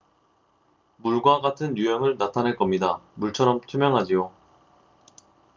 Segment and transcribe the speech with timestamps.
[0.97, 2.99] """물과 같은 유형을 나타낼 겁니다.
[3.13, 4.31] 물처럼 투명하지요.